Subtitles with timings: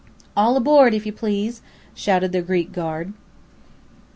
[0.35, 1.61] "All aboard, if you please!"
[1.93, 3.13] shouted the Greek guard.